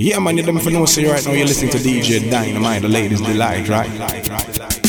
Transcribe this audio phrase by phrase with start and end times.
[0.00, 3.20] Yeah, man, you don't know say right now you're listening to DJ Dynamite, the ladies'
[3.20, 4.87] delight, right?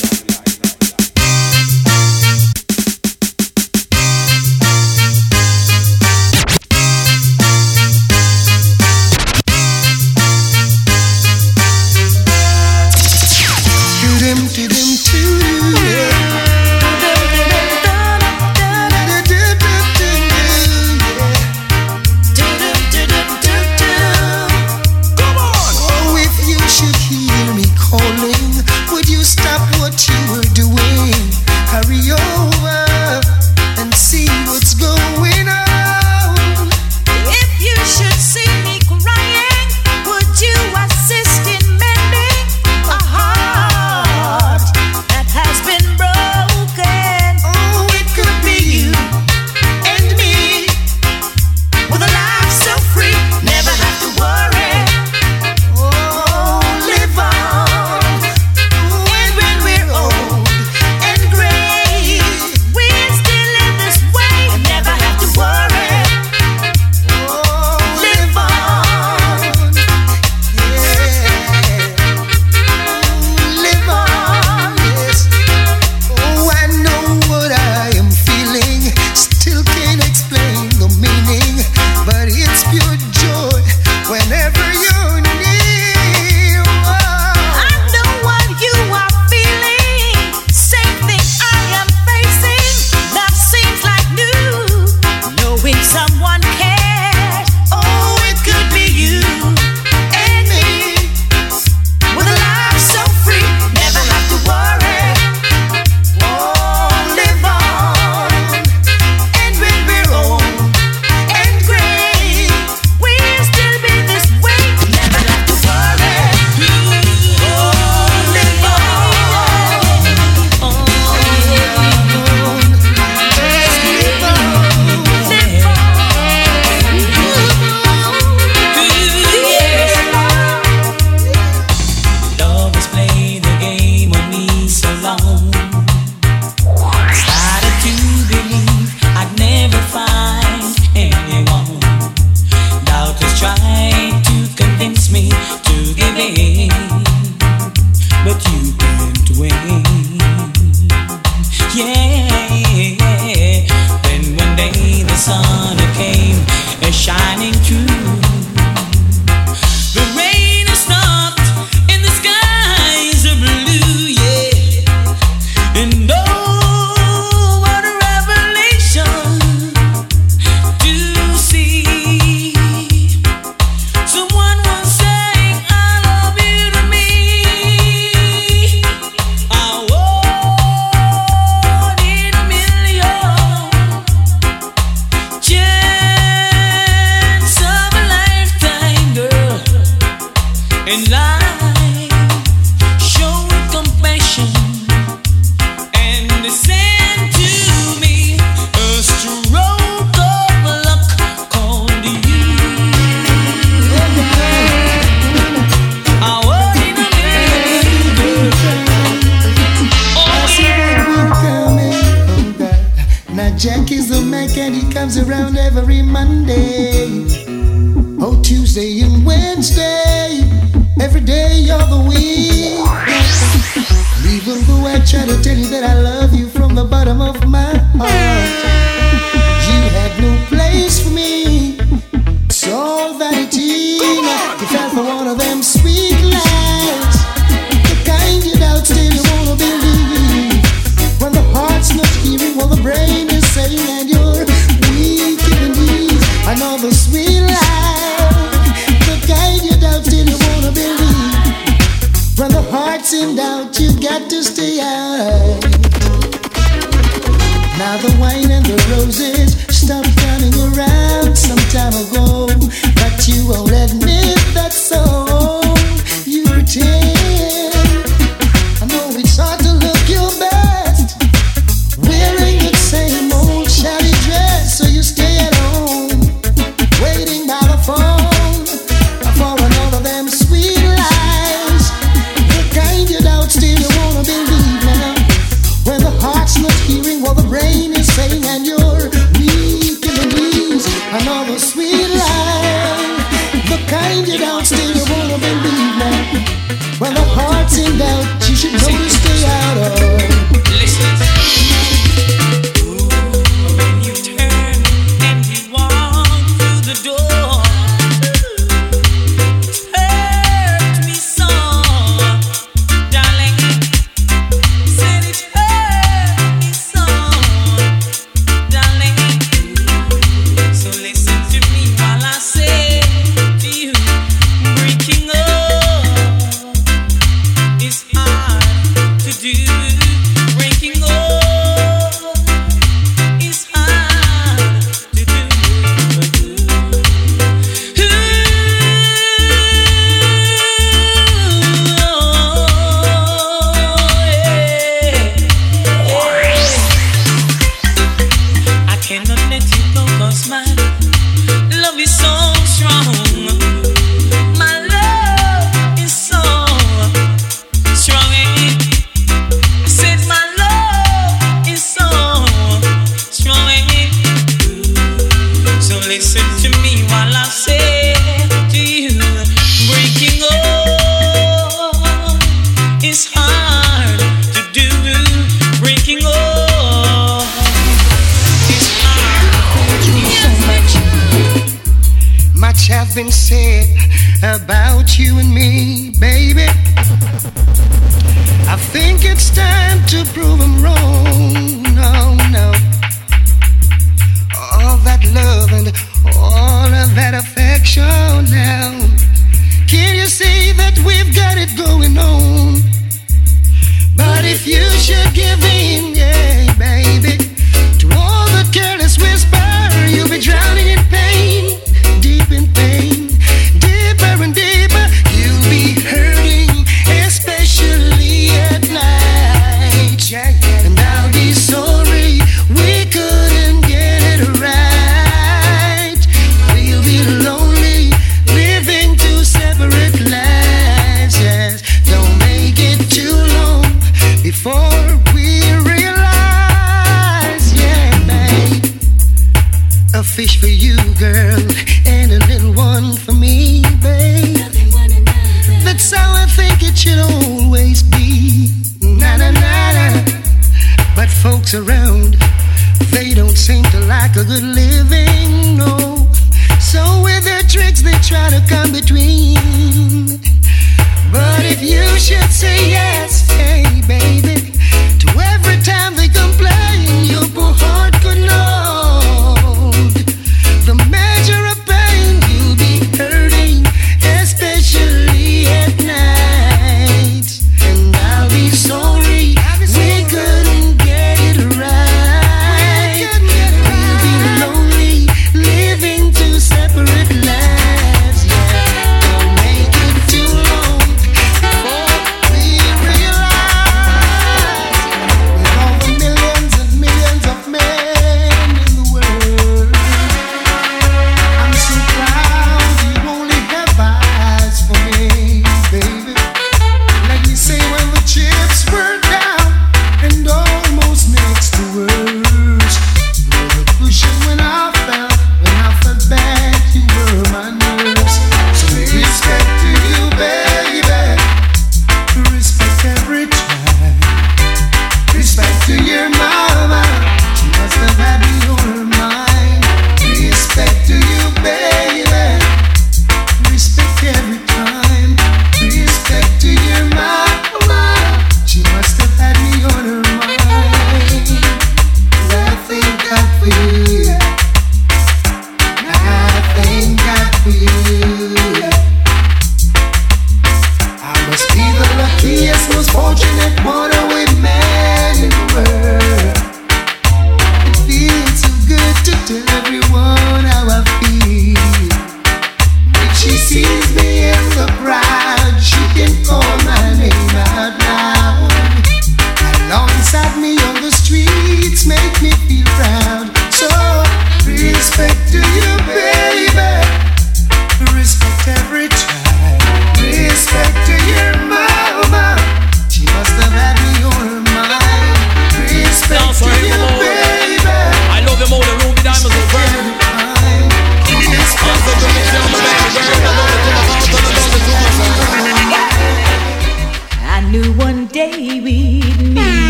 [454.49, 454.63] Good.
[454.63, 454.88] lead.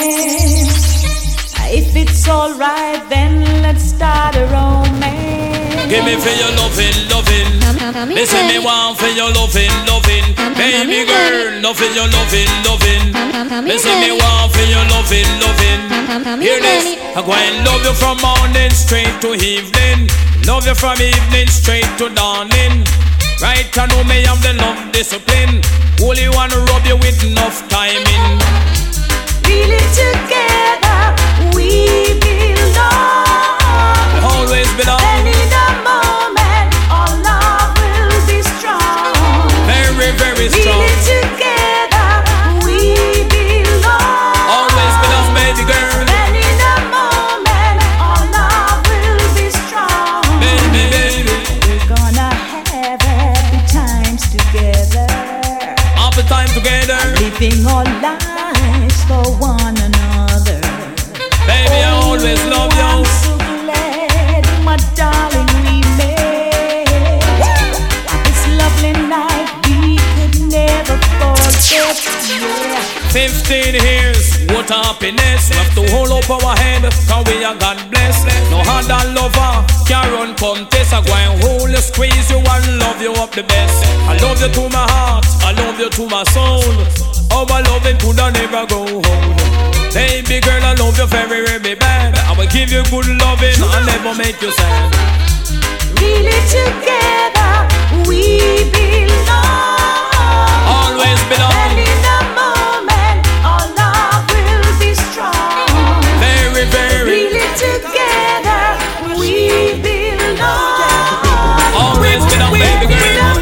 [0.00, 1.04] romance.
[1.70, 5.86] If it's alright, then let's start a romance.
[5.88, 7.48] Give me for your loving, loving.
[8.14, 10.24] Listen, me want for your loving, loving.
[10.58, 13.12] Baby girl, love for your loving, loving.
[13.66, 15.80] Listen, me want for your loving, loving.
[16.42, 20.08] Hear this, I go and love you from morning straight to evening.
[20.46, 22.82] Love you from evening straight to dawning.
[23.40, 25.62] Right, I know me have the love discipline.
[26.02, 28.79] Only wanna rub you with enough timing
[34.80, 35.19] belong.
[73.10, 75.50] 15 years, what a happiness.
[75.50, 78.22] We have to hold up our head, cause we are God bless.
[78.50, 80.94] No other lover can run contest.
[80.94, 83.84] I go and hold you, squeeze you, and love you up the best.
[84.06, 86.62] I love you to my heart, I love you to my soul.
[87.34, 89.36] Our loving could I never go home.
[89.92, 92.14] Baby girl, I love you very, very bad.
[92.14, 94.94] I will give you good loving, I'll never make you sad.
[95.98, 97.66] Really together
[98.06, 99.50] we belong.
[100.70, 102.19] Always belong.
[107.56, 108.62] Together
[109.18, 111.24] we belong.
[111.74, 113.36] Always belong, baby girl.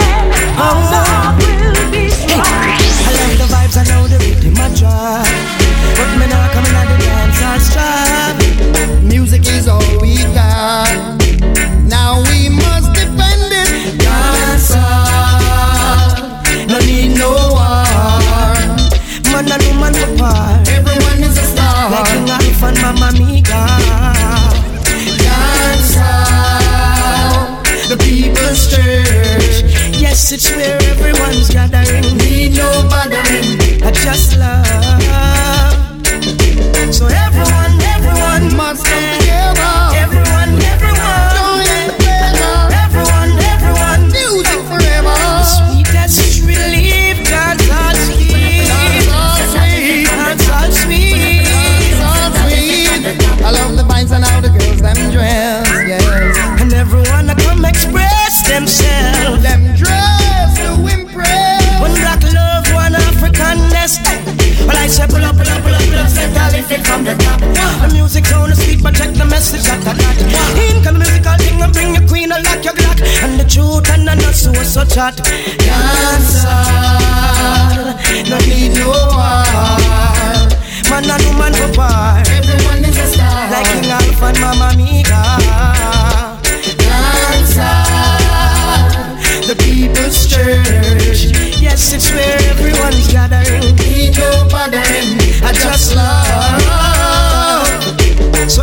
[0.00, 0.26] In
[0.58, 2.42] our love will be strong.
[2.42, 5.24] I love the vibes, I know the rhythm I.
[5.96, 9.02] But me not coming at the dance, I strive.
[9.04, 11.25] Music is all we got.
[22.86, 23.42] Mama Mia.
[25.18, 25.98] Dance
[27.90, 29.64] the people's church.
[30.00, 32.16] Yes, it's where everyone's gathering.
[32.18, 33.82] Need no bothering.
[33.82, 34.66] I just love.
[36.94, 39.72] So everyone, everyone must come together.
[39.96, 40.75] Everyone, everyone.
[55.16, 56.60] Dress, yes.
[56.60, 59.42] And everyone I come express themselves.
[59.42, 61.80] Them dress to impress.
[61.80, 64.04] One black love, one African nest.
[64.66, 66.86] Well, I say pull up, pull up, pull up, pull up, set I lift it
[66.86, 67.40] from the top.
[67.40, 70.16] The music sound is sweet, but check the message that I got.
[70.60, 73.00] In come the musical thing and bring your queen, I lock your glock.
[73.24, 75.16] And the truth and the not so so chat.
[75.64, 76.60] Dancer,
[78.28, 80.25] no need no war.
[80.90, 82.22] Man and woman for par.
[82.30, 83.50] Everyone is a star.
[83.50, 85.22] Like King Alpha and Mama Mia.
[86.78, 87.76] Dancer,
[89.48, 91.34] the people's church.
[91.60, 93.76] Yes, it's where everyone's gathering.
[94.16, 95.18] No bothering.
[95.42, 97.26] I just love.
[98.48, 98.62] So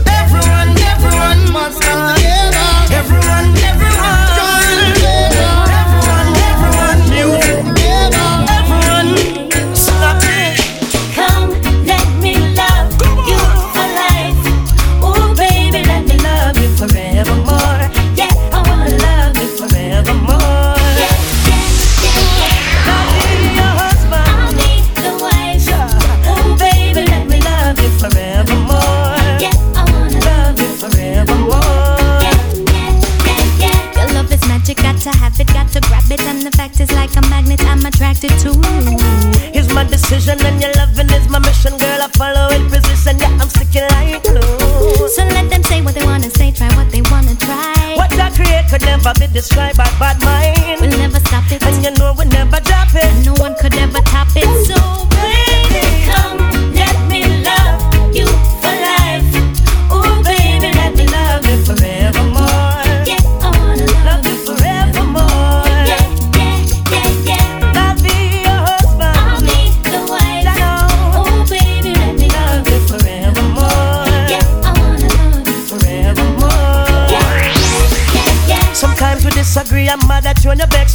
[40.14, 42.02] Decision and your loving is my mission, girl.
[42.04, 45.08] I follow in position, yeah, I'm sticking like glue.
[45.10, 47.96] So let them say what they wanna say, try what they wanna try.
[47.98, 50.83] What I create could never be described by bad mind.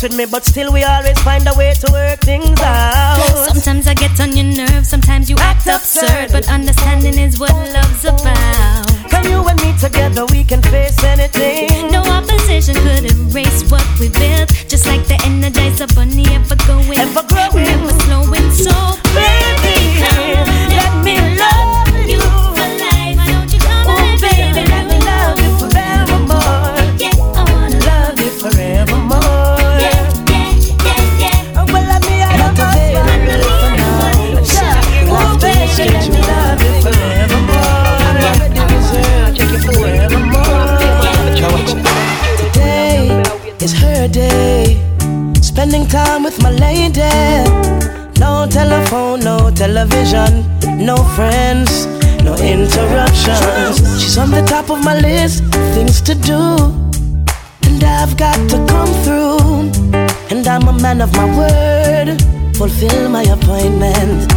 [0.02, 1.17] With me, but still we always
[54.78, 56.40] of my list, of things to do.
[57.66, 59.70] And I've got to come through.
[60.30, 62.20] And I'm a man of my word,
[62.56, 64.32] fulfill my appointment.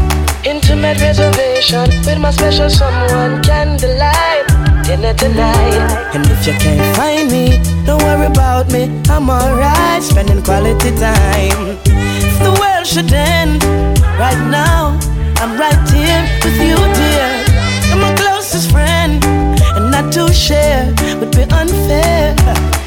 [0.46, 4.48] Intimate reservation with my special someone, candlelight,
[4.84, 6.16] dinner tonight.
[6.16, 11.78] And if you can't find me, don't worry about me, I'm alright, spending quality time.
[12.30, 13.62] If the world should end,
[14.22, 15.00] Right now,
[15.42, 17.28] I'm right here with you, dear.
[17.90, 19.18] You're my closest friend,
[20.10, 22.36] to share would be unfair.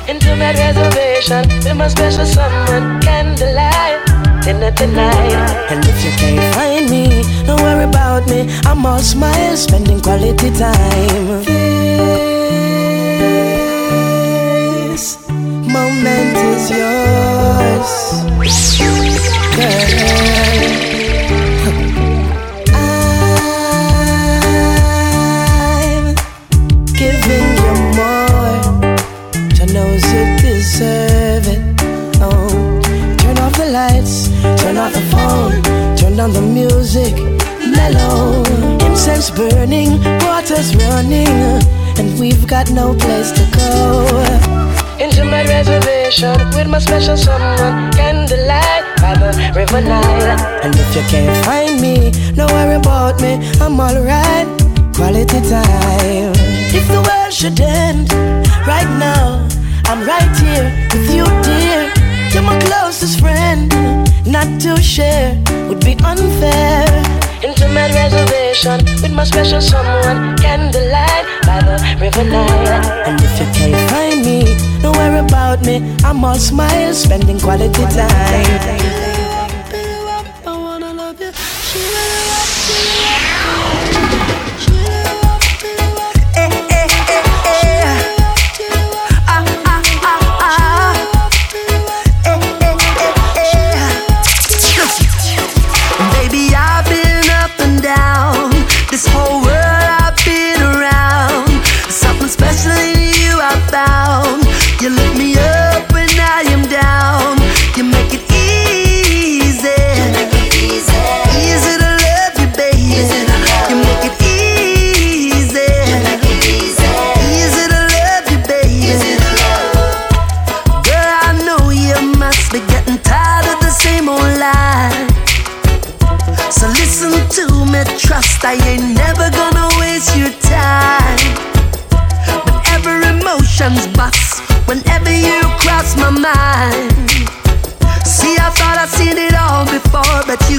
[0.08, 4.04] Intimate reservation with my special someone, candlelight
[4.44, 5.32] dinner tonight.
[5.70, 8.46] And if you can't find me, don't worry about me.
[8.64, 11.44] I'm all smiles, spending quality time.
[14.90, 17.92] This moment is yours,
[19.56, 20.83] girl.
[33.74, 34.28] Lights,
[34.62, 35.52] turn off the phone,
[35.96, 37.12] turn down the music,
[37.74, 38.44] mellow.
[38.86, 39.90] Incense burning,
[40.22, 41.34] water's running,
[41.98, 43.74] and we've got no place to go.
[45.04, 50.38] Into my reservation with my special someone, candlelight by the river Nile.
[50.62, 54.46] And if you can't find me, don't worry about me, I'm alright.
[54.94, 56.32] Quality time.
[56.78, 58.12] If the world should end
[58.70, 59.48] right now,
[59.90, 62.03] I'm right here with you, dear.
[62.34, 63.70] You're my closest friend.
[64.26, 66.84] Not to share would be unfair.
[67.44, 72.82] Intimate reservation with my special someone, candlelight by the river Nile.
[73.06, 75.76] And if you can't find me, don't worry about me.
[76.02, 79.03] I'm all smiles, spending quality time.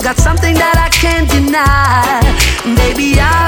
[0.06, 2.22] Got something that I can't deny.
[2.78, 3.44] Baby, I've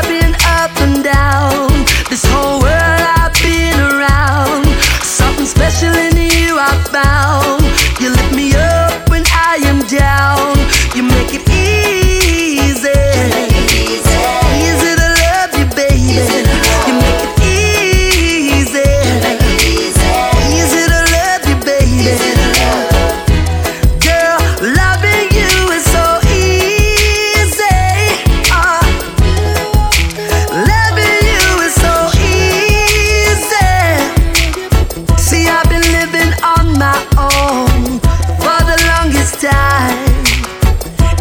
[37.16, 38.00] on
[38.42, 40.18] for the longest time.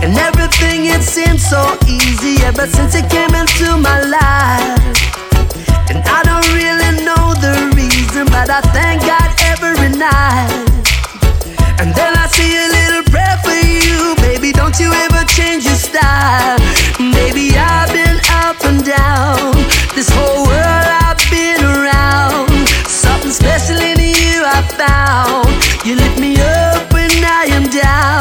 [0.03, 4.83] And everything it seems so easy ever since it came into my life.
[5.91, 10.67] And I don't really know the reason, but I thank God every night.
[11.81, 14.53] And then I say a little prayer for you, baby.
[14.53, 16.59] Don't you ever change your style,
[16.99, 17.53] baby.
[17.57, 19.53] I've been up and down.
[19.95, 22.51] This whole world I've been around.
[22.87, 25.56] Something special in you I found.
[25.85, 28.16] You lift me up when I am down.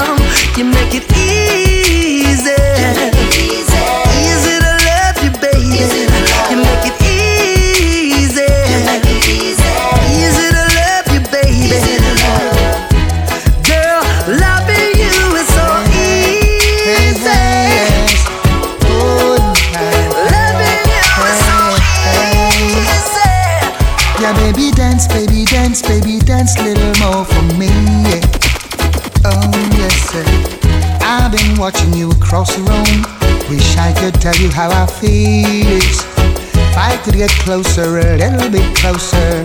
[31.58, 33.06] Watching you across the room.
[33.50, 35.80] Wish I could tell you how I feel.
[35.82, 39.44] If I could get closer, a little bit closer,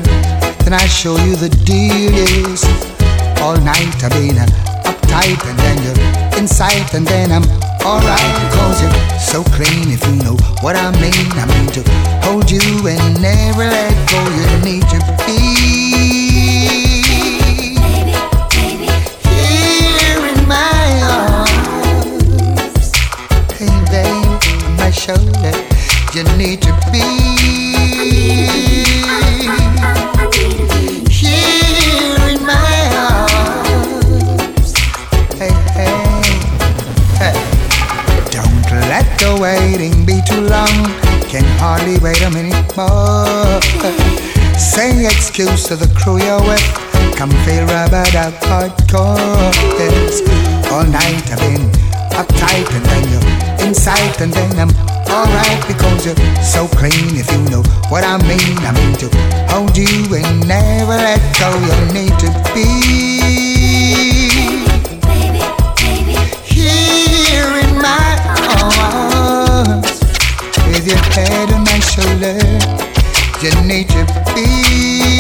[0.65, 2.65] then I'd show you the deal is.
[3.41, 4.37] All night I've been
[4.85, 7.47] uptight, and then you're inside, and then I'm
[7.87, 9.89] alright because you're so clean.
[9.89, 11.83] If you know what I mean, I mean to
[12.27, 14.21] hold you and never let go.
[14.37, 16.20] You need to be
[41.91, 43.61] Can wait a minute more.
[44.57, 46.63] Say excuse to the crew you're with.
[47.17, 49.51] Come feel rubber duck hardcore.
[49.75, 50.23] Yes.
[50.71, 51.67] All night I've been
[52.15, 54.71] uptight and then you're inside and then I'm
[55.11, 57.19] alright because you're so clean.
[57.19, 59.09] If you know what I mean, I mean to
[59.51, 61.51] hold you and never let go.
[61.59, 62.71] You need to be
[65.11, 65.43] baby,
[65.75, 66.15] baby,
[66.47, 68.15] here in my
[69.67, 70.01] arms
[70.71, 71.40] with your head
[72.01, 72.81] on my shoulder.
[73.43, 73.89] You need
[74.35, 75.20] be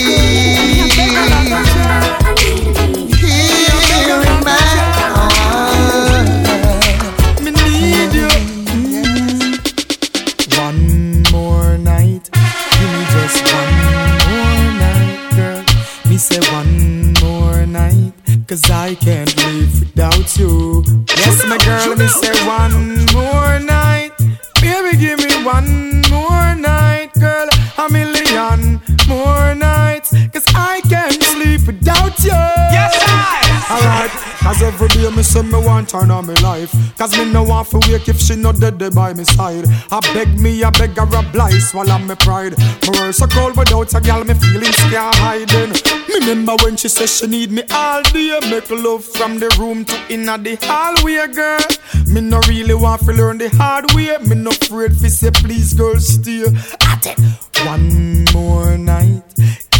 [35.91, 36.73] turn on me life.
[36.97, 39.65] Cause me no want to wake if she not dead there by me side.
[39.91, 42.57] I beg me, I beg her swallow me pride.
[42.87, 45.73] My world so cold without a gal, me feelings can't hiding.
[46.09, 48.39] Me remember when she said she need me all day.
[48.49, 51.67] Make love from the room to inna the hallway, girl.
[52.07, 54.17] Me no really want to learn the hard way.
[54.27, 56.45] Me no afraid fi say please, girl, stay.
[56.83, 57.19] At it.
[57.67, 59.30] One more night.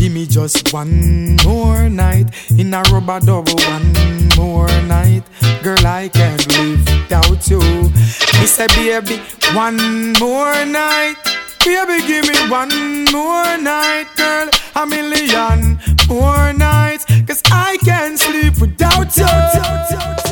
[0.01, 3.55] Give me just one more night in a rubber double.
[3.69, 5.25] One more night,
[5.63, 7.61] girl, I can't live without you.
[7.61, 9.21] Me say, baby,
[9.53, 11.17] one more night.
[11.63, 14.49] Baby, give me one more night, girl.
[14.77, 17.05] A million more nights.
[17.27, 20.30] Cause I can't sleep without you.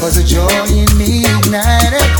[0.00, 2.15] Was a joy in me ignited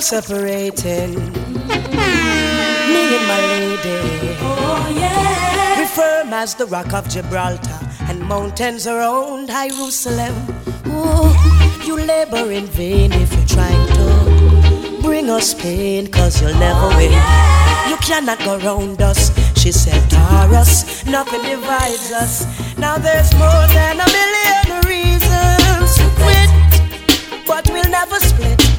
[0.00, 3.98] separating me and my lady.
[4.40, 5.78] Oh yeah.
[5.78, 10.34] We firm as the rock of Gibraltar and mountains around Jerusalem.
[10.86, 11.30] Ooh,
[11.84, 16.96] you labor in vain if you're trying to bring us pain, cause you'll never oh,
[16.96, 17.12] win.
[17.90, 19.30] You cannot go round us.
[19.60, 22.46] She said, Taurus, nothing divides us.
[22.78, 28.69] Now there's more than a million reasons to quit, but we'll never split.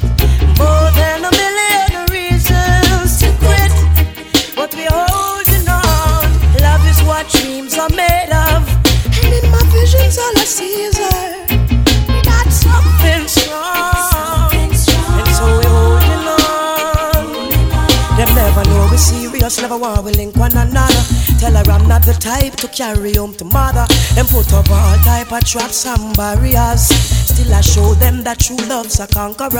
[18.54, 21.21] Never know we serious, never want we link one another.
[21.42, 23.84] Tell her I'm not the type to carry home to mother.
[24.14, 26.86] Them put up all type of traps and barriers.
[26.86, 29.50] Still I show them that true love's a conqueror.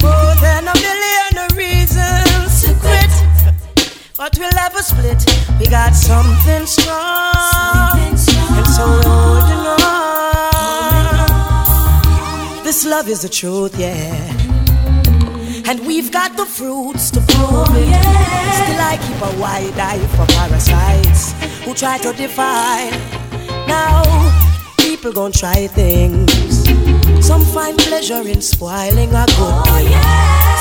[0.00, 3.10] More than a million reasons to quit.
[4.16, 5.20] But we'll never split.
[5.58, 7.98] We got something strong.
[7.98, 8.16] And
[8.68, 10.94] so we're holding on.
[12.62, 14.14] This love is the truth, yeah.
[15.68, 17.27] And we've got the fruits to.
[17.38, 21.32] Still, I keep a wide eye for parasites
[21.64, 22.92] who try to define.
[23.68, 24.02] Now,
[24.78, 26.32] people gon' try things.
[27.24, 29.86] Some find pleasure in spoiling a good oh, thing.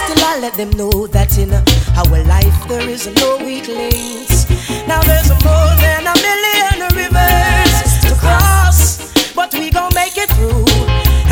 [0.04, 1.52] Still, I let them know that in
[1.98, 4.46] our life there is no weak links.
[4.88, 10.66] Now, there's more than a million rivers to cross, but we gon' make it through.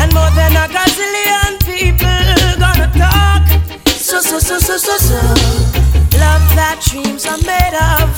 [0.00, 1.45] And more than a gazillion people gonna talk.
[4.36, 5.16] So, so, so, so, so, so.
[6.20, 8.12] Love that dreams are made of.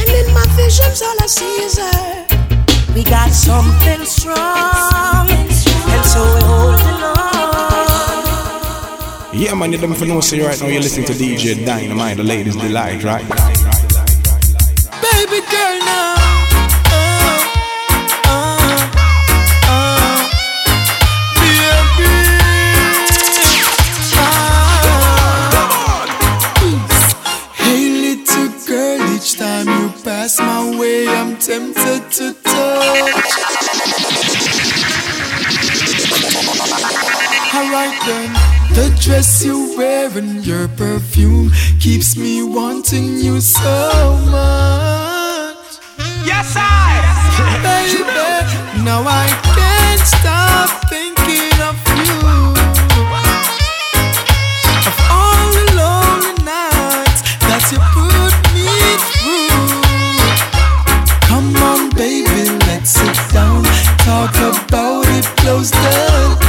[0.00, 2.26] And in my visions, all I see is her.
[2.92, 5.30] We got something strong.
[5.30, 7.22] And so we're holding on.
[9.32, 12.24] Yeah, man, you them for know, say right now you're listening to DJ Dynamite, the
[12.24, 13.22] ladies' delight, right?
[15.00, 16.09] Baby girl now.
[31.50, 33.30] Tempted to touch.
[37.52, 38.30] Alright then,
[38.78, 45.80] the dress you wear and your perfume keeps me wanting you so much.
[46.24, 47.18] Yes, I.
[47.66, 51.09] Baby, now I can't stop thinking
[65.40, 66.39] close the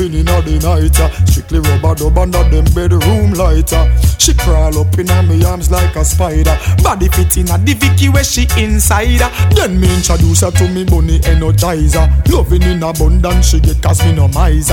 [0.00, 3.84] loving in the night Strictly rubber dub under them bedroom lighter.
[4.18, 6.56] She crawl up in my arms like a spider.
[6.82, 9.20] Body fit in a the Vicky where she inside.
[9.54, 12.06] Then me introduce her to me bunny energizer.
[12.32, 14.28] Loving in abundance she get cause me no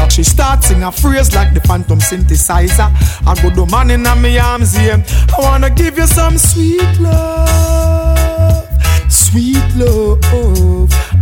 [0.09, 2.89] She starts sing a phrase like the phantom synthesizer.
[3.27, 5.03] I go the man in my arms yeah.
[5.37, 8.67] I wanna give you some sweet love
[9.09, 10.23] Sweet love.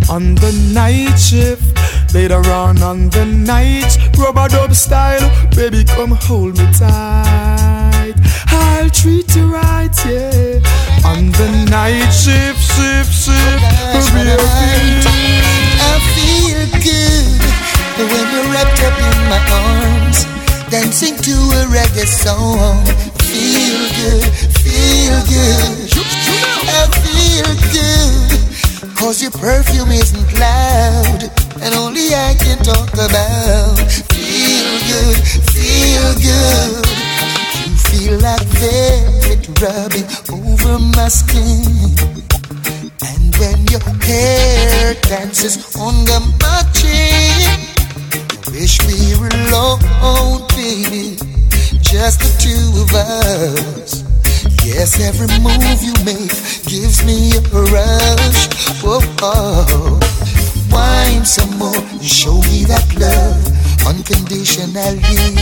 [0.09, 1.75] On the night shift
[2.15, 8.15] Later on on the night, rubber dub style, baby come hold me tight.
[8.47, 10.63] I'll treat you right, yeah.
[11.03, 13.59] On the night shift, shift, shift,
[13.91, 14.31] baby,
[15.83, 17.35] I feel good
[17.99, 20.23] when you're wrapped up in my arms,
[20.71, 22.79] dancing to a reggae song.
[23.27, 24.23] Feel good,
[24.63, 25.91] feel good.
[26.71, 33.77] I feel good, cause your perfume isn't loud and only I can talk about.
[34.11, 35.17] Feel good,
[35.53, 36.85] feel good.
[37.67, 41.95] You feel like velvet rubbing over my skin.
[43.01, 46.05] And when your hair dances on
[46.41, 47.59] my chin,
[48.45, 51.17] I wish we were alone, baby.
[51.81, 54.03] Just the two of us.
[54.65, 56.33] Yes, every move you make
[56.65, 57.41] gives me a
[57.71, 58.49] rush.
[58.83, 58.99] Whoa,
[60.75, 63.39] wine some more and show me that love
[63.87, 65.39] unconditionally.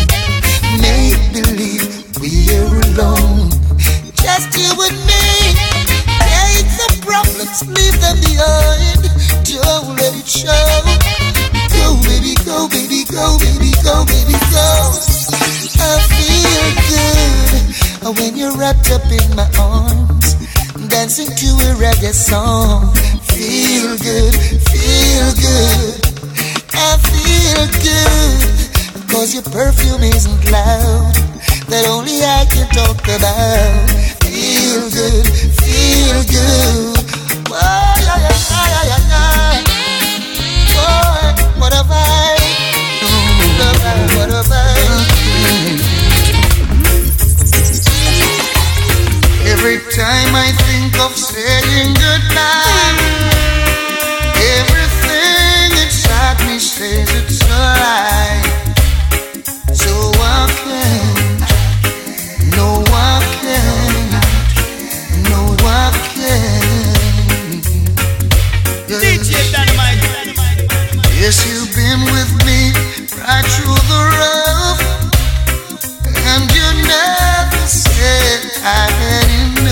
[0.79, 1.85] Make believe
[2.21, 3.49] we're alone,
[4.21, 5.25] just you and me.
[6.21, 9.01] Take the problems, leave them behind.
[9.49, 10.69] Don't let it show.
[11.73, 14.69] Go, baby, go, baby, go, baby, go, baby, go.
[15.81, 20.22] I feel good when you're wrapped up in my arms,
[20.93, 22.93] dancing to a reggae song.
[23.33, 24.33] Feel good,
[24.69, 25.93] feel good.
[26.87, 29.09] I feel good.
[29.09, 31.13] Cause your perfume isn't loud.
[31.69, 33.89] That only I can talk about.
[34.21, 35.25] Feel good,
[35.61, 36.97] feel good.
[37.49, 38.37] Oh, yeah, yeah,
[38.73, 39.63] yeah, yeah, yeah.
[40.75, 42.32] Boy, what a vibe.
[49.65, 52.99] Every time I think of saying goodbye
[54.59, 58.43] everything inside me says it's alright.
[59.71, 61.39] So I can't,
[62.57, 64.11] no I can't,
[65.31, 67.63] no I can't.
[68.99, 70.03] DJ Dynamite.
[71.15, 72.75] Yes, you've been with me
[73.15, 74.83] right through the rough,
[76.03, 79.42] and you never said I had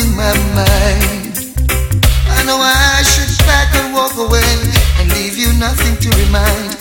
[0.00, 1.54] losing my mind.
[2.28, 4.42] I know I should back and walk away
[4.98, 6.79] and leave you nothing to remind.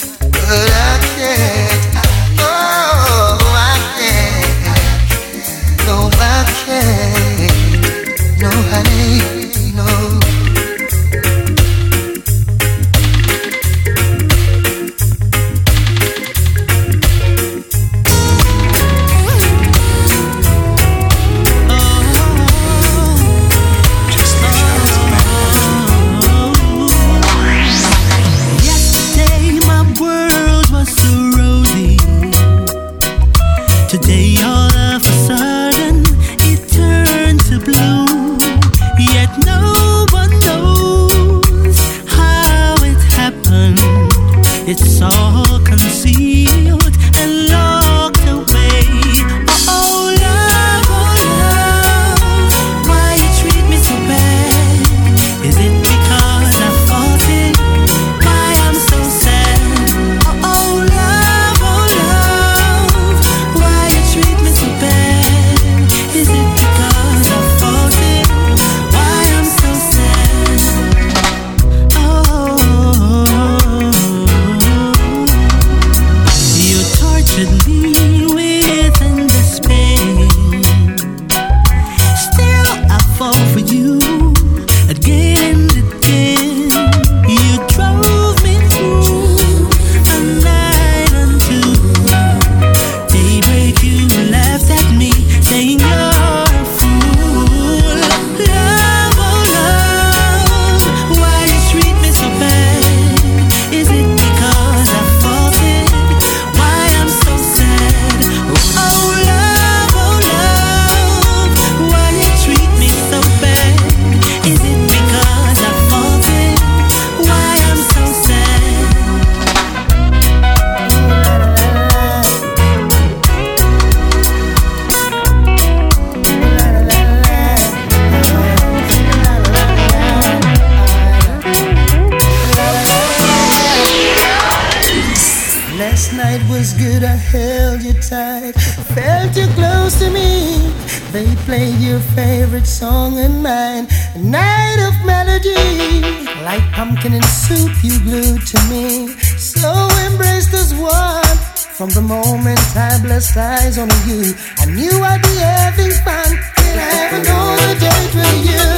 [147.09, 149.07] In and soup you glued to me.
[149.35, 149.71] So
[150.05, 151.37] embrace this one.
[151.73, 156.29] From the moment I blessed eyes on you, I knew I'd be having fun.
[156.57, 158.69] Can I have another date with you?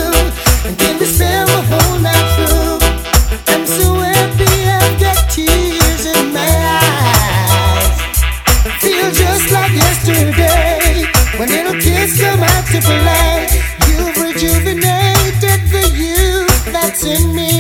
[0.64, 2.80] And can we spend the whole night through?
[3.52, 8.16] I'm so happy I've got tears in my eyes.
[8.80, 11.04] Feel just like yesterday
[11.36, 13.60] when little kids come out to play.
[13.92, 17.51] You've rejuvenated the youth that's in me.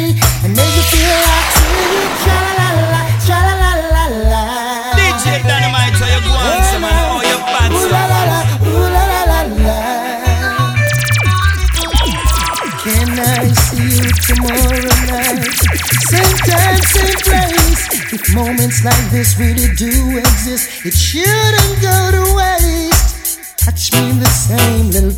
[18.83, 20.83] Like this really do exist.
[20.83, 23.55] It shouldn't go to waste.
[23.55, 25.13] Touch me the same little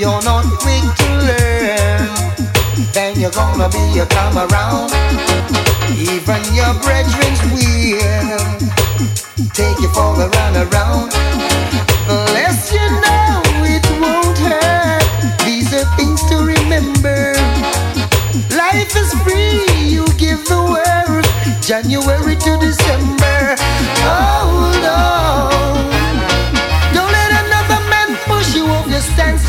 [0.00, 2.08] you're not quick to learn,
[2.94, 4.90] then you're gonna be a come around.
[5.92, 8.40] Even your brethren will
[9.52, 11.12] take you for a run around.
[12.08, 15.04] Unless you know it won't hurt.
[15.44, 17.34] These are things to remember.
[18.56, 21.26] Life is free, you give the world.
[21.60, 22.69] January to the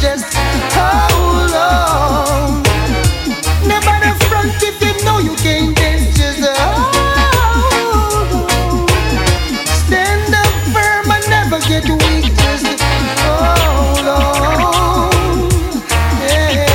[0.01, 2.63] Just hold on.
[3.67, 6.17] Never the front if you know you can't dance.
[6.17, 6.95] Just hold
[8.25, 8.49] on.
[9.85, 12.33] Stand up firm and never get weak.
[12.33, 12.65] Just
[13.21, 15.11] hold on.
[16.25, 16.65] Yeah.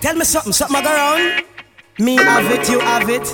[0.00, 2.04] Tell me something, something I go.
[2.04, 3.28] Me have it, you have it.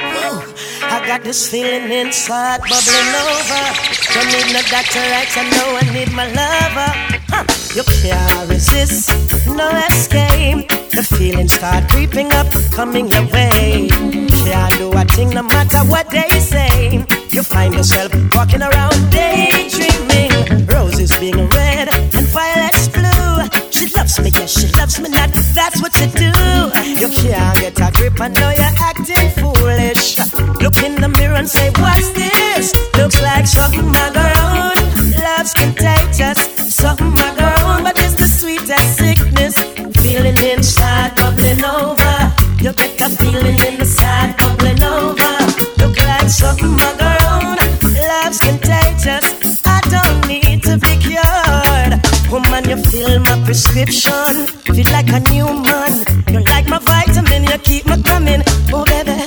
[0.00, 0.42] Whoa.
[0.82, 3.99] I got this feeling inside bubbling over.
[4.14, 5.30] Don't need no doctor, right?
[5.36, 6.90] I know I need my lover.
[7.30, 7.44] Huh.
[7.74, 9.08] You can't resist,
[9.46, 10.68] no escape.
[10.90, 13.88] The feelings start creeping up, coming your way.
[13.88, 17.04] Can't do a thing no matter what they say.
[17.30, 20.66] You find yourself walking around daydreaming.
[20.66, 21.99] Roses being red.
[23.80, 25.30] She loves me, yes, she loves me not.
[25.54, 26.30] That's what you do.
[27.00, 30.18] You can't get a grip, I know you're acting foolish.
[30.60, 32.74] Look in the mirror and say, What's this?
[32.98, 34.72] Looks like something my girl.
[35.24, 36.36] Love's contagious,
[36.68, 39.56] something my girl, but it's the sweetest sickness.
[40.02, 42.32] Feeling inside bubbling over.
[42.60, 45.32] You get a feeling inside bubbling over.
[45.78, 47.09] Look like something I grown.
[52.70, 54.46] You fill my prescription.
[54.46, 56.04] Feel like a new man.
[56.30, 57.42] You're like my vitamin.
[57.42, 58.42] You keep me coming.
[58.72, 59.18] Oh, baby,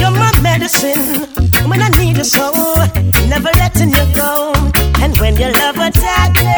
[0.00, 1.28] you're my medicine.
[1.68, 2.52] When I need you so,
[3.28, 4.54] never letting you go.
[5.02, 5.90] And when your love a
[6.40, 6.56] me,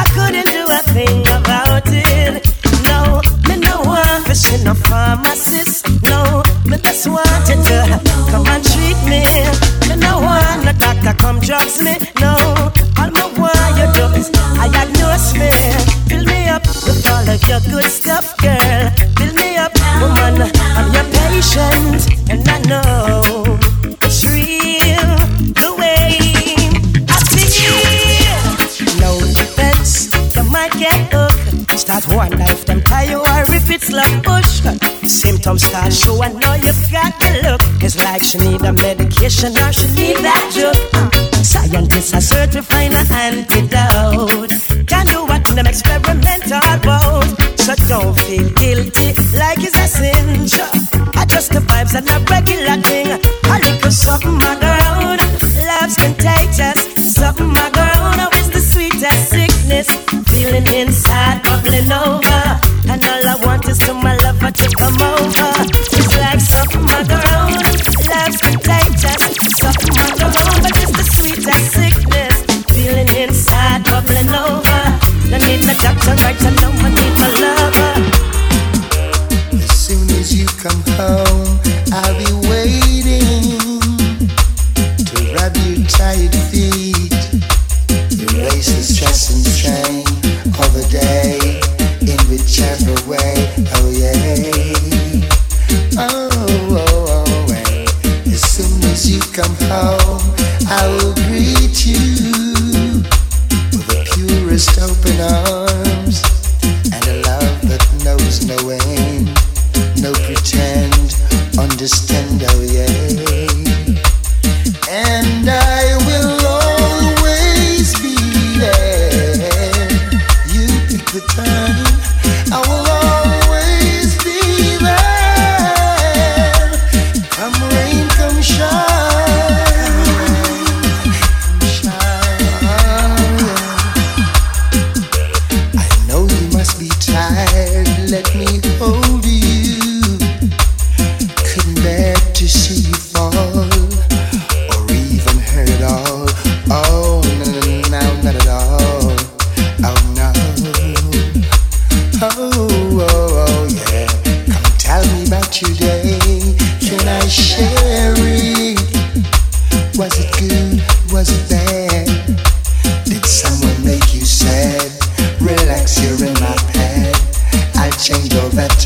[0.00, 2.42] I couldn't do a thing about it.
[2.88, 3.76] No, me no
[4.26, 5.86] to see no pharmacist.
[6.02, 8.00] No, me just wanted to
[8.30, 9.22] come and treat me.
[9.88, 11.98] Me no want no doctor come drugs me.
[12.20, 12.34] No,
[17.26, 18.90] all of your good stuff, girl.
[19.16, 20.50] Fill me up, woman.
[20.76, 23.58] I'm your patient, and I know
[24.02, 25.10] it's real
[25.54, 26.18] the way
[27.08, 29.00] I feel.
[29.00, 31.78] No defense, you might get hooked.
[31.78, 34.62] Start wonder if them tie you or if it's love push.
[35.06, 37.60] Symptoms start show, I know you've got the look.
[37.82, 40.76] It's like she need a medication or she need that drug.
[41.44, 44.50] Scientists are certifying an antidote.
[44.86, 47.24] Can do what them experimental about.
[47.58, 50.46] So don't feel guilty like it's a sin.
[50.46, 50.66] Sure.
[51.20, 53.08] Adjust the vibes and a regular thing.
[53.10, 55.16] A little something my girl.
[55.66, 56.80] Love's contagious.
[56.98, 58.16] Something my girl.
[58.16, 59.88] Now it's the sweetest sickness.
[60.30, 62.42] Feeling inside bubbling over.
[62.88, 65.50] And all I want is to my lover to come over.
[65.92, 67.25] It's like something my girl.
[75.56, 77.92] Need no doctor right to know I need my lover.
[79.56, 81.25] As soon as you come home,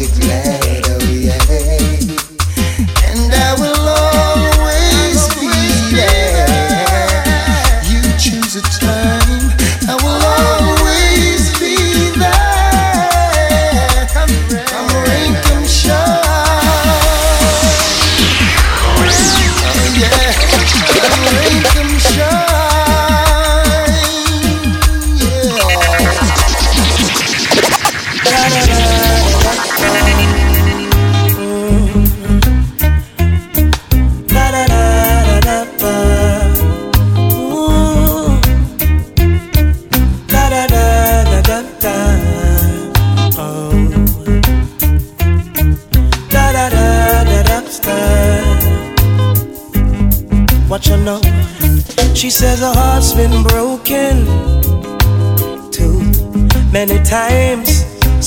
[0.01, 1.70] to glad, oh yeah.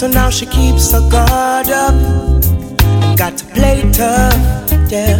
[0.03, 1.95] So now she keeps her guard up
[3.15, 4.35] got to play tough.
[4.91, 5.15] Yeah,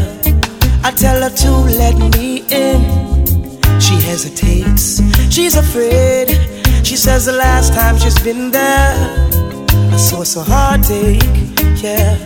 [0.83, 2.81] I tell her to let me in.
[3.79, 4.99] She hesitates,
[5.33, 6.27] she's afraid.
[6.85, 8.93] She says the last time she's been there,
[9.93, 11.23] I saw some heartache.
[11.81, 12.17] Yeah,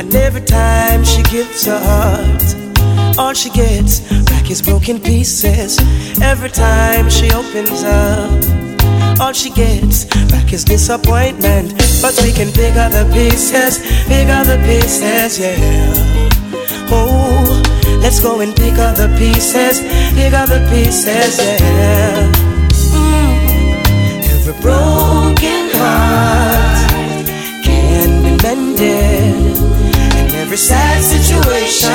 [0.00, 5.78] and every time she gives her heart, all she gets back is broken pieces.
[6.20, 8.65] Every time she opens up.
[9.18, 11.72] All she gets back is disappointment.
[12.02, 16.88] But we can pick up the pieces, pick up the pieces, yeah.
[16.90, 17.62] Oh,
[18.02, 19.80] let's go and pick up the pieces,
[20.14, 22.30] pick up the pieces, yeah.
[22.92, 24.26] Mm.
[24.34, 26.86] Every broken heart
[27.64, 29.56] can be mended,
[30.14, 31.90] and every sad situation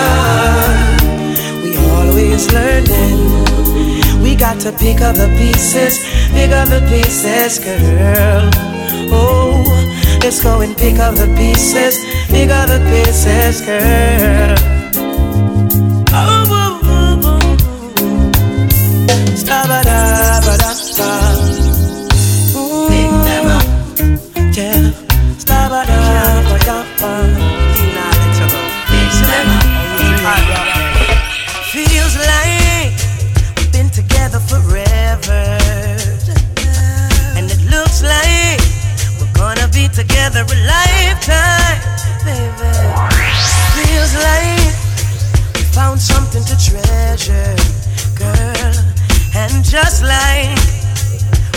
[1.62, 3.51] we always learning.
[4.42, 6.00] Got to pick up the pieces,
[6.32, 8.50] pick up the pieces, girl.
[9.14, 9.62] Oh,
[10.24, 14.56] let's go and pick up the pieces, pick up the pieces, girl.
[16.12, 17.40] Oh, oh, oh, oh.
[18.00, 19.36] oh.
[19.36, 20.11] Stabba-dabba-dabba.
[40.08, 41.78] Together a lifetime,
[42.26, 42.74] baby.
[43.78, 44.74] Feels like
[45.54, 47.54] we found something to treasure,
[48.18, 48.74] girl.
[49.36, 50.58] And just like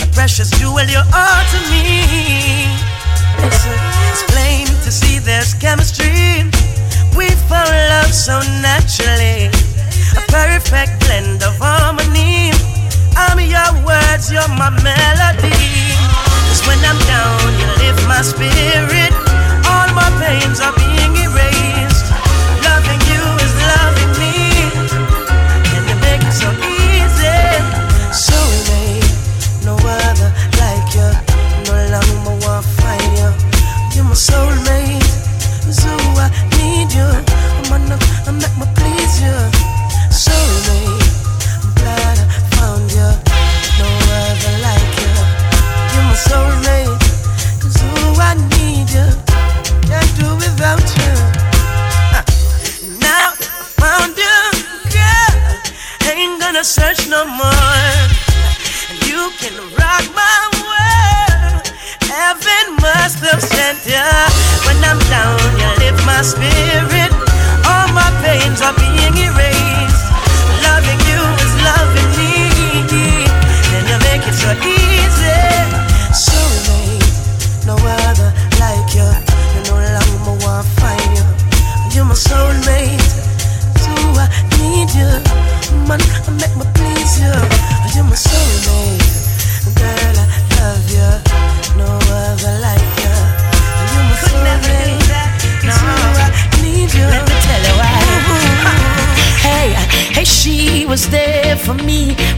[0.03, 1.09] a precious jewel, you're
[1.53, 2.69] to me.
[3.41, 3.81] Listen,
[4.13, 6.45] it's plain to see there's chemistry.
[7.17, 9.49] We found love so naturally.
[10.21, 12.53] A perfect blend of harmony.
[13.17, 15.94] I'm your words, you're my melody.
[16.55, 19.11] Cause when I'm down, you lift my spirit.
[19.67, 22.07] All my pains are being erased.
[22.63, 24.63] Loving you is loving me.
[25.75, 25.99] And it
[26.31, 27.43] so easy.
[28.15, 28.39] So
[29.67, 30.31] no other
[30.63, 31.11] like you.
[31.67, 32.39] No longer
[33.19, 33.29] you.
[33.91, 35.11] You're my soulmate.
[35.75, 35.91] So
[36.23, 37.03] I need you.
[37.03, 38.74] I'm gonna I make me please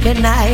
[0.06, 0.48] when I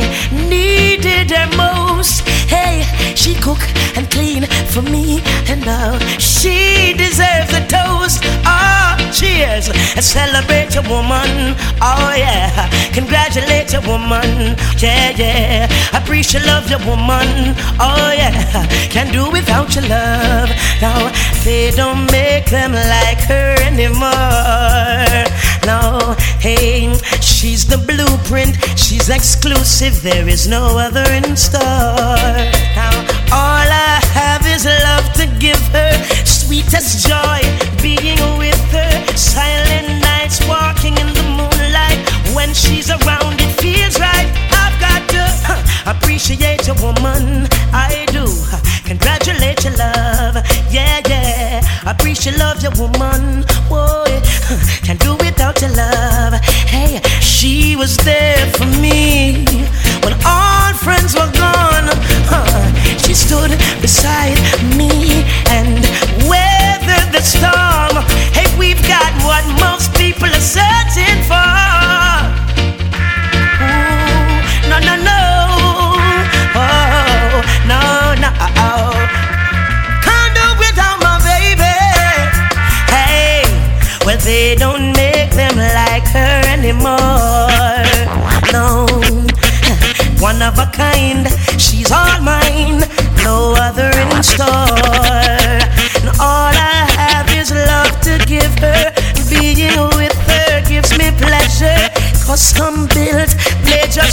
[0.49, 2.21] needed her most.
[2.49, 2.81] Hey,
[3.15, 3.61] she cook
[3.95, 4.43] and clean
[4.73, 8.19] for me, and now she deserves a toast.
[8.45, 11.53] Ah, oh, cheers and celebrate your woman.
[11.81, 12.49] Oh yeah,
[12.97, 14.57] congratulate your woman.
[14.81, 17.53] Yeah, yeah, appreciate love your woman.
[17.79, 20.49] Oh yeah, can't do without your love.
[20.81, 20.99] Now
[21.45, 25.42] they don't make them like her anymore.
[25.65, 28.57] No, hey, she's the blueprint.
[28.77, 30.01] She's exclusive.
[30.01, 31.61] There is no other in store.
[32.75, 32.91] Now
[33.31, 35.91] all I have is love to give her.
[36.25, 37.39] Sweetest joy
[37.81, 38.91] being with her.
[39.15, 41.99] Silent nights walking in the moonlight.
[42.35, 44.27] When she's around, it feels right.
[44.51, 47.47] I've got to huh, appreciate your woman.
[47.71, 48.27] I do.
[48.85, 50.35] Congratulate your love.
[50.69, 51.63] Yeah, yeah.
[51.89, 53.12] Appreciate love your woman.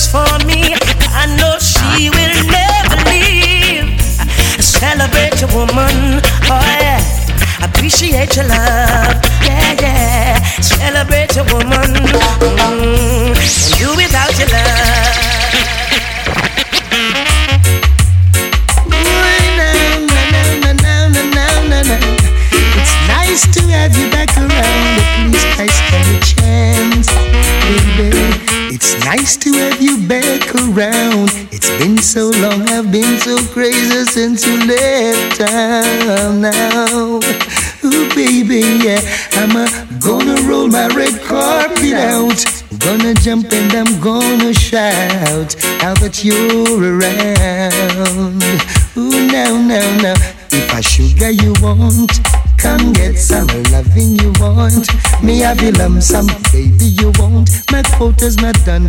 [0.08, 0.74] for me.
[1.12, 4.00] I know she will never leave.
[4.62, 7.00] Celebrate your woman, oh yeah.
[7.64, 9.29] Appreciate your love.
[46.00, 48.42] that you're around.
[48.96, 50.14] Ooh, no, no, no.
[50.50, 52.20] If I sugar you want,
[52.58, 54.88] come get some loving you want.
[55.22, 57.50] Me have you lump sum, baby you want.
[57.70, 58.88] My quota's not done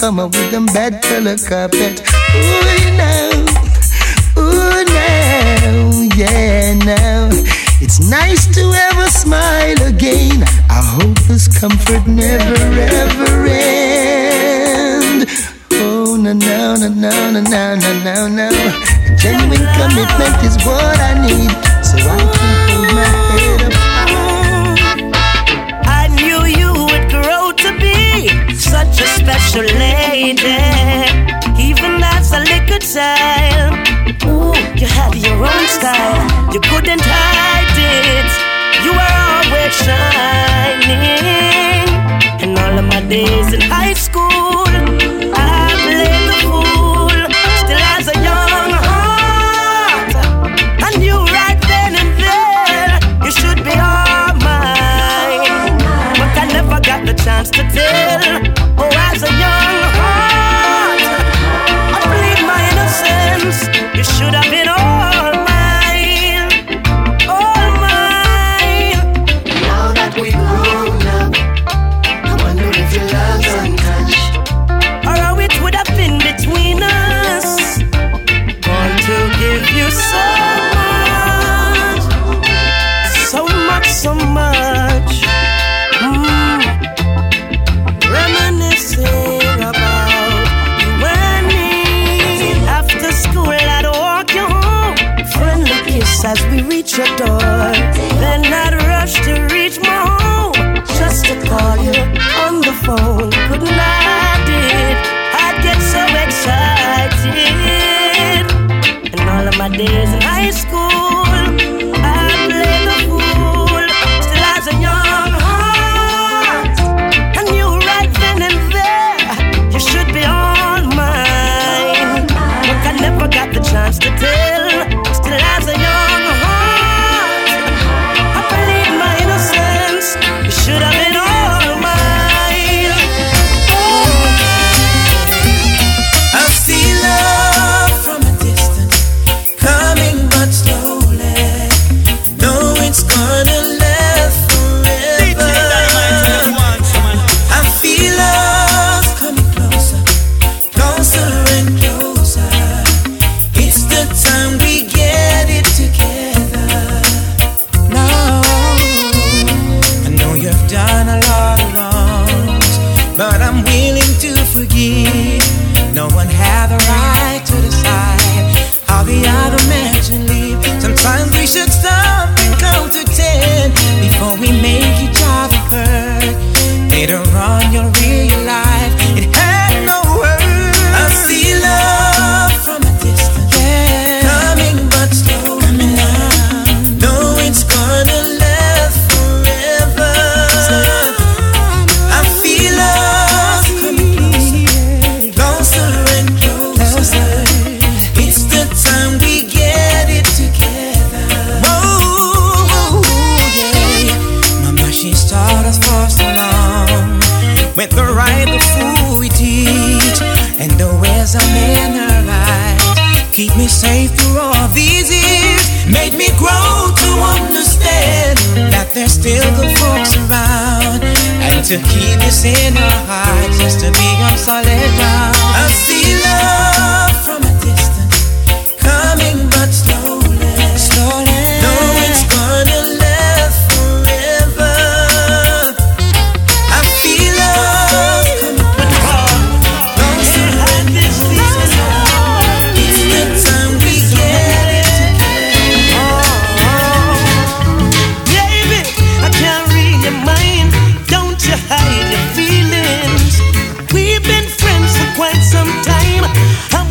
[0.00, 2.00] come up with them bad color carpet.
[2.34, 3.30] Ooh, now,
[4.38, 7.28] ooh, now, yeah, now.
[7.82, 10.42] It's nice to ever smile again.
[10.70, 12.69] I hope this comfort never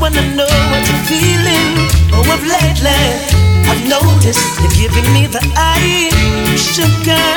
[0.09, 1.69] wanna know what you're feeling.
[2.13, 3.01] Oh, of lately,
[3.69, 6.09] I've noticed you're giving me the eye.
[6.57, 7.29] Sugar,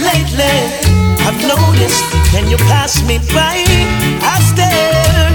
[0.00, 0.56] lately,
[1.26, 3.60] I've noticed when you pass me by,
[4.24, 5.28] I stare.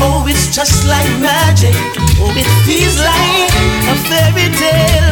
[0.00, 1.74] Oh, it's just like magic.
[2.22, 3.54] Oh, it feels like
[3.90, 5.10] a fairy tale.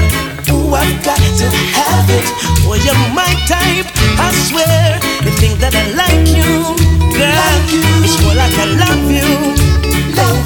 [0.54, 2.26] Oh, I've got to have it.
[2.66, 3.88] Oh, you're my type.
[4.18, 5.00] I swear.
[5.24, 6.74] You think that I like you,
[7.14, 7.34] girl?
[7.34, 7.82] Like you.
[8.06, 9.79] It's more like I love you.
[10.20, 10.36] You.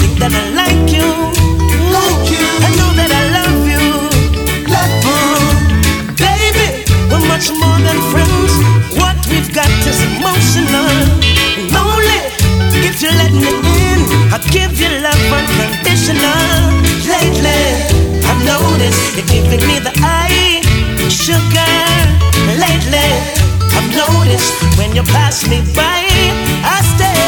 [0.00, 1.04] Think that I like you.
[1.92, 2.40] Like you.
[2.64, 3.84] I know that I love you.
[4.64, 5.20] Love you.
[6.16, 8.52] Baby, we're much more than friends.
[8.96, 10.88] What we've got is emotional.
[11.76, 12.20] Only
[12.80, 13.52] if you let me
[13.92, 14.00] in,
[14.32, 16.80] I'll give you love unconditional.
[17.04, 17.60] Lately,
[18.24, 20.64] I've noticed you're giving me the eye,
[21.12, 21.76] sugar.
[22.56, 23.08] Lately,
[23.76, 26.08] I've noticed when you pass me by,
[26.64, 27.19] I stare.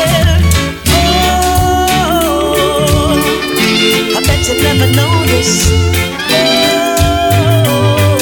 [4.45, 5.71] You never noticed.
[6.31, 8.19] Oh,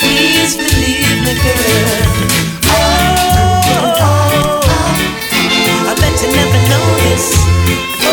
[0.00, 2.08] please believe me, girl.
[2.64, 4.60] Oh,
[5.86, 7.34] I bet you never noticed.
[8.02, 8.10] Oh,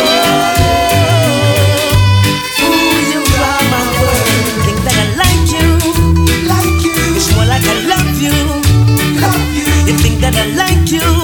[2.60, 4.26] ooh, you are my world.
[4.64, 5.06] Think that I
[10.52, 11.21] like you,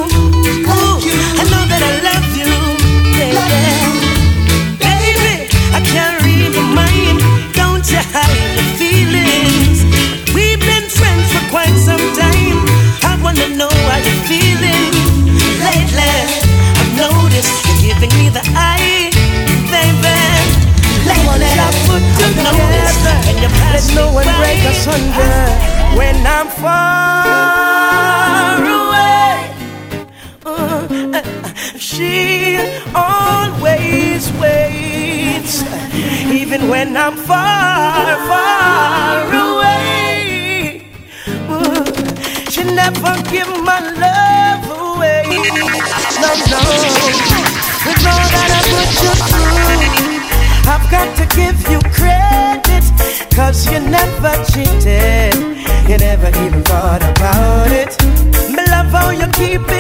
[18.01, 19.11] giving me the eye,
[19.75, 20.19] baby.
[21.09, 25.35] Lately, I've noticed when you pass Let no one break us under
[25.99, 27.43] when I'm far
[28.79, 29.51] away.
[30.47, 32.59] Uh, she
[32.95, 35.65] always waits,
[36.31, 40.87] even when I'm far, far away.
[41.49, 41.85] Uh,
[42.49, 45.25] she never give my love away.
[46.21, 47.68] No, no.
[47.89, 50.21] With all that I put you through,
[50.69, 52.85] I've got to give you credit.
[53.35, 55.33] Cause you never cheated.
[55.89, 57.97] You never even thought about it.
[58.53, 59.78] Me love how you keep it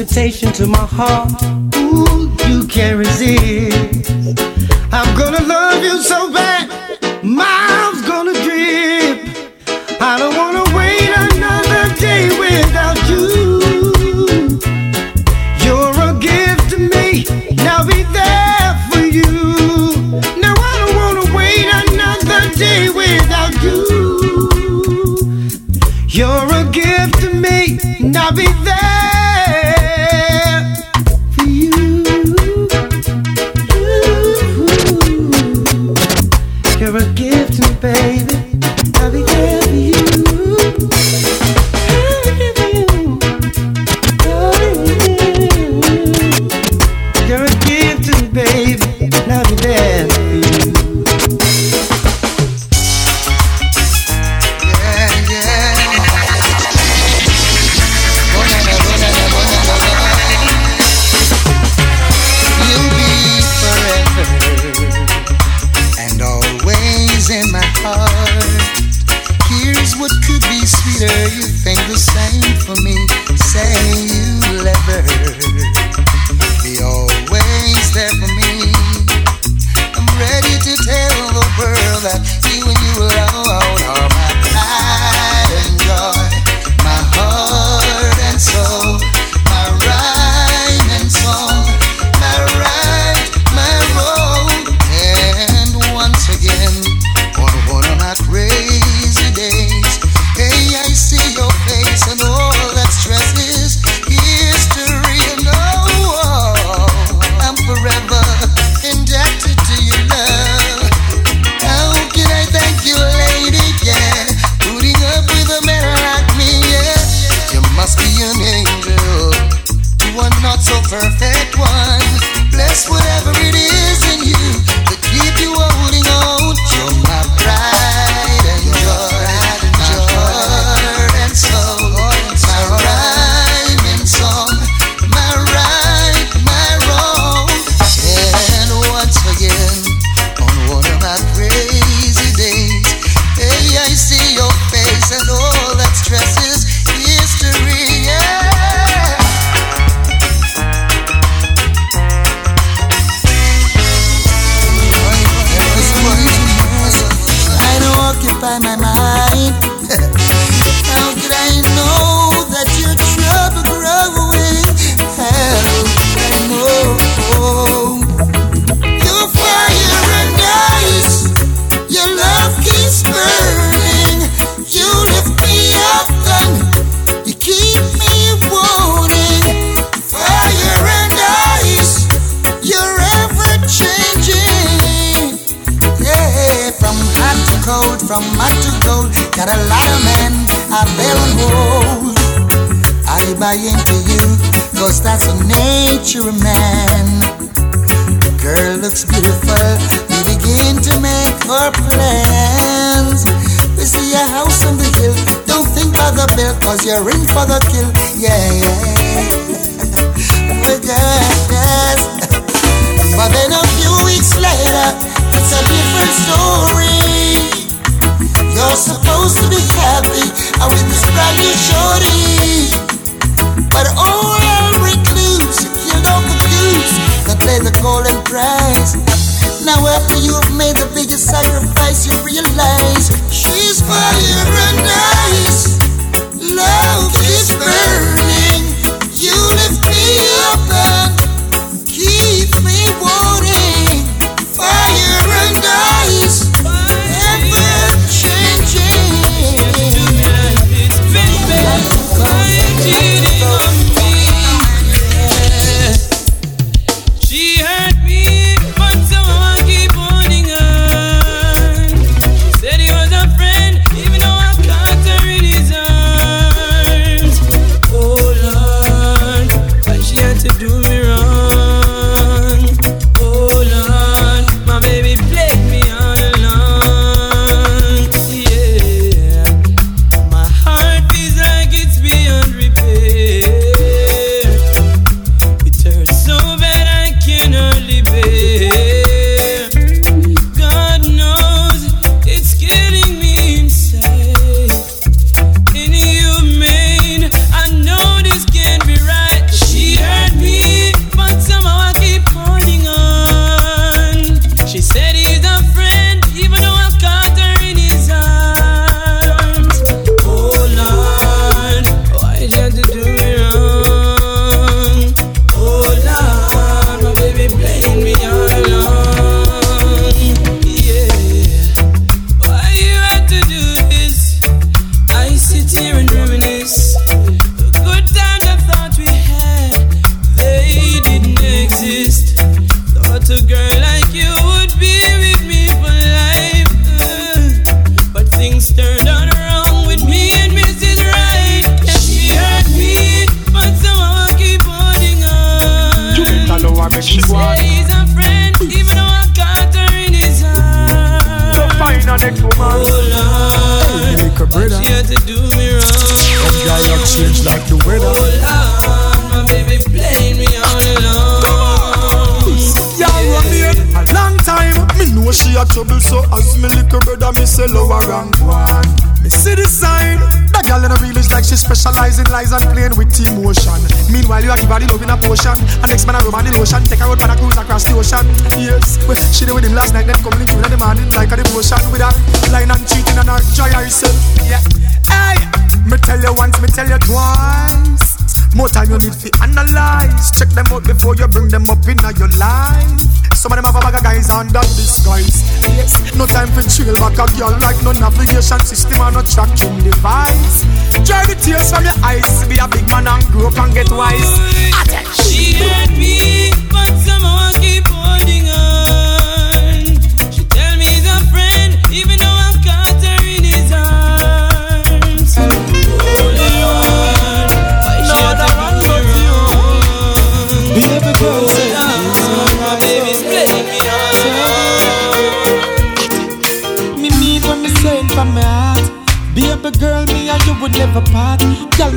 [0.00, 1.30] invitation to my heart.
[1.76, 4.10] Ooh, you can't resist.
[4.90, 5.29] I'm going.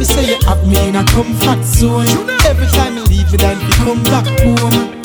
[0.04, 2.04] Me say you have me in a comfort zone.
[2.44, 5.00] Every time you leave then you come back home.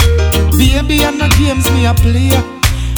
[0.58, 2.34] Baby, and no games me a play.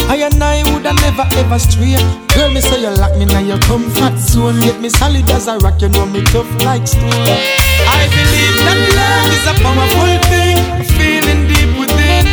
[0.08, 2.00] I and I woulda never ever stray.
[2.32, 4.60] Girl, me say you lock me in your comfort zone.
[4.64, 7.04] Get me solid as a rock, you know me tough like stone.
[7.04, 12.24] I believe that love is a powerful thing, a feeling deep within.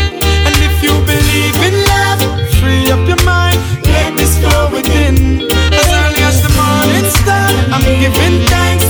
[0.48, 2.24] And if you believe in love,
[2.64, 5.44] free up your mind, let this flow within.
[5.76, 8.87] As early as the morning star, I'm giving thanks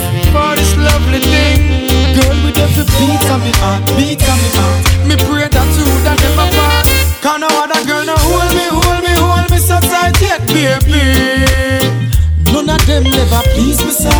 [2.77, 6.45] Every beat of me heart, beat of me heart, me pray that you that never
[6.53, 6.85] part.
[7.25, 11.01] Can no other girl no hold me, hold me, hold me so tight yet, baby.
[12.53, 14.13] None of them never please me, sir.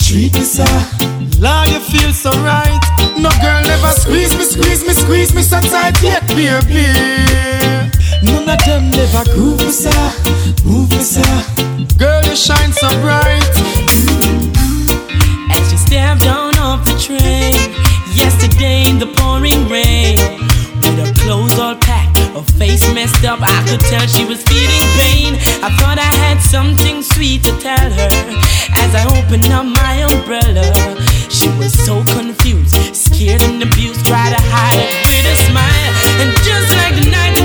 [0.00, 0.64] Treat me, sir.
[1.44, 2.80] Lord, you feel so right.
[3.20, 6.88] No girl never squeeze me, squeeze me, squeeze me so tight yet, baby.
[8.24, 10.00] None of them never groove me, sir.
[10.64, 11.36] Move me, sir.
[12.00, 13.44] Girl, you shine so bright.
[15.52, 17.59] As she stepped down off the train
[18.60, 20.18] Yesterday in the pouring rain.
[20.84, 24.86] With her clothes all packed, her face messed up I could tell she was feeling
[25.00, 25.32] pain.
[25.64, 28.10] I thought I had something sweet to tell her.
[28.76, 30.68] As I opened up my umbrella
[31.30, 35.92] She was so confused, scared and abused Tried to hide it with a smile.
[36.20, 37.39] And just like the night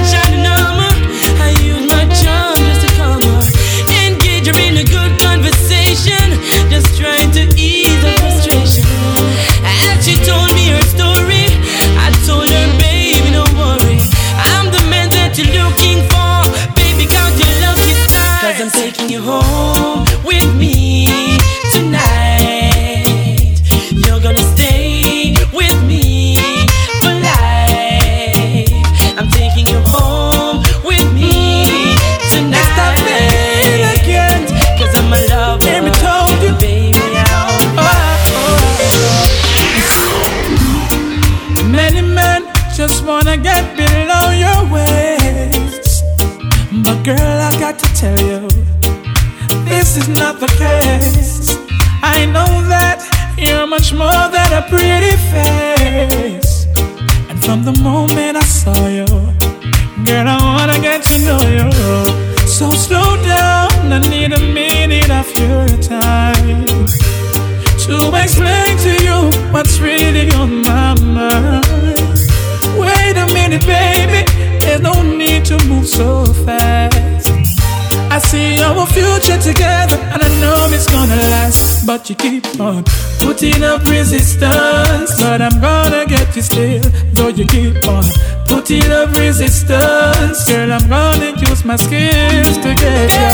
[19.26, 21.08] home with me
[21.74, 23.60] tonight
[23.92, 26.38] You're gonna stay with me
[27.02, 28.70] for life
[29.18, 31.66] I'm taking you home with me
[32.30, 34.46] tonight Stop playing again.
[34.78, 36.54] Cause I'm a lover Hear told you.
[36.60, 37.76] Baby, I'm
[41.72, 42.46] Many men
[42.76, 46.04] just wanna get below your waist.
[46.84, 48.45] But girl, I got to tell you, this is not
[50.48, 51.58] the case.
[52.04, 53.00] I know that
[53.38, 56.68] you're much more than a pretty face.
[57.30, 59.08] And from the moment I saw you,
[60.06, 61.70] girl, I wanna get to know you.
[62.48, 66.68] So slow down, I need a minute of your time
[67.86, 69.18] to explain to you
[69.52, 71.66] what's really on my mind.
[72.78, 74.22] Wait a minute, baby,
[74.60, 77.15] there's no need to move so fast.
[78.16, 81.86] I see our future together, and I know it's gonna last.
[81.86, 82.86] But you keep on
[83.20, 85.12] putting up resistance.
[85.20, 86.82] But I'm gonna get you still,
[87.12, 88.06] though you keep on
[88.48, 90.48] putting up resistance.
[90.48, 93.28] Girl, I'm gonna use my skills to get you.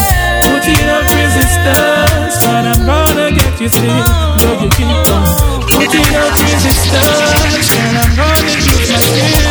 [0.50, 4.04] Putting up resistance, but I'm gonna get you still,
[4.42, 5.26] though you keep on
[5.70, 7.70] putting up resistance.
[7.70, 9.51] Girl, I'm gonna use my skills.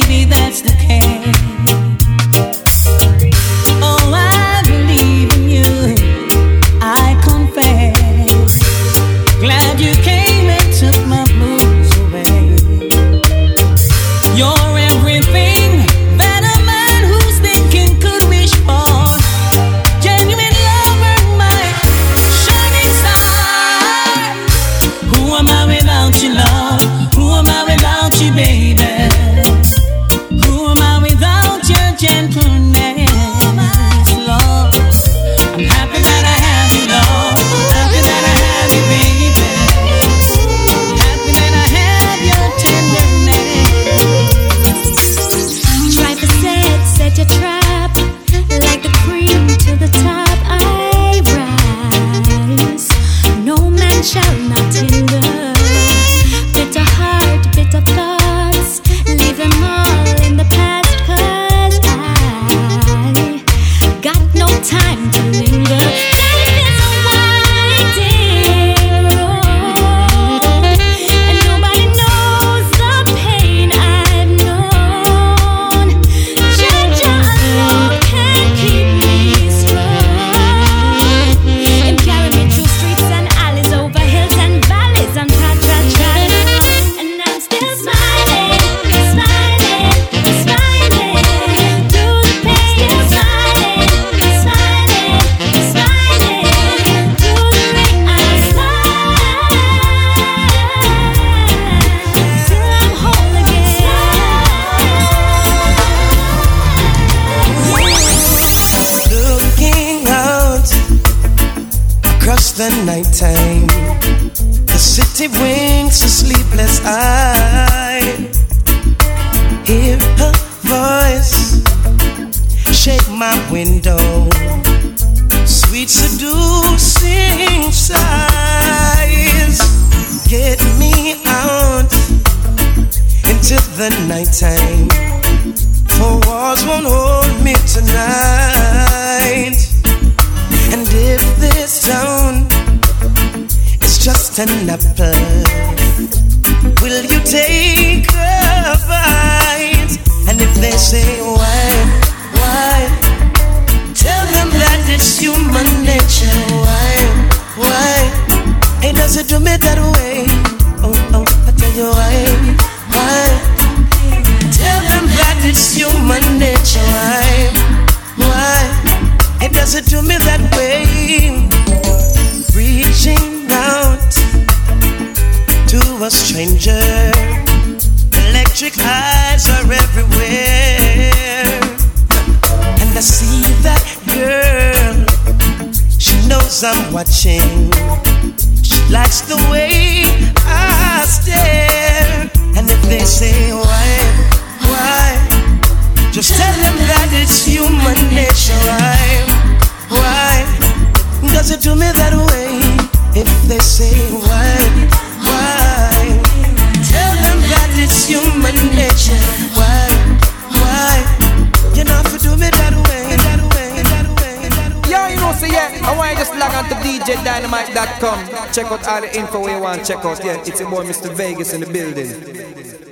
[218.53, 221.09] Check out all the info you want, check out, yeah, it's your boy Mr.
[221.15, 222.90] Vegas in the building.